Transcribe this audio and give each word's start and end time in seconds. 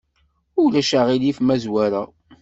Ulac 0.63 0.91
aɣilif 0.99 1.37
ma 1.41 1.55
zwareɣ? 1.63 2.07